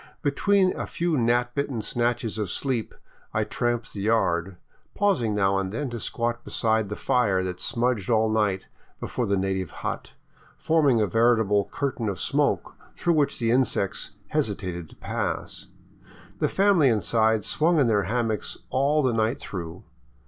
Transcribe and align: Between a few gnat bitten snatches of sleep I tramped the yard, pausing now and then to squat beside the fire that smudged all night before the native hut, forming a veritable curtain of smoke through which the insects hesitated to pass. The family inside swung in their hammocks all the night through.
Between 0.23 0.75
a 0.75 0.87
few 0.87 1.15
gnat 1.15 1.53
bitten 1.53 1.79
snatches 1.79 2.39
of 2.39 2.49
sleep 2.49 2.95
I 3.35 3.43
tramped 3.43 3.93
the 3.93 4.01
yard, 4.01 4.57
pausing 4.95 5.35
now 5.35 5.59
and 5.59 5.71
then 5.71 5.91
to 5.91 5.99
squat 5.99 6.43
beside 6.43 6.89
the 6.89 6.95
fire 6.95 7.43
that 7.43 7.59
smudged 7.59 8.09
all 8.09 8.27
night 8.27 8.65
before 8.99 9.27
the 9.27 9.37
native 9.37 9.69
hut, 9.85 10.13
forming 10.57 10.99
a 10.99 11.05
veritable 11.05 11.65
curtain 11.71 12.09
of 12.09 12.19
smoke 12.19 12.73
through 12.95 13.13
which 13.13 13.37
the 13.37 13.51
insects 13.51 14.09
hesitated 14.29 14.89
to 14.89 14.95
pass. 14.95 15.67
The 16.39 16.49
family 16.49 16.89
inside 16.89 17.45
swung 17.45 17.77
in 17.77 17.85
their 17.85 18.05
hammocks 18.09 18.57
all 18.71 19.03
the 19.03 19.13
night 19.13 19.39
through. 19.39 19.83